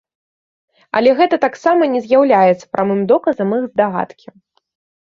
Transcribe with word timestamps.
Але 0.99 1.09
гэта 1.19 1.35
таксама 1.45 1.81
не 1.97 2.03
з'яўляецца 2.09 2.65
прамым 2.73 3.05
доказам 3.13 3.57
іх 3.61 3.71
здагадкі. 3.71 4.27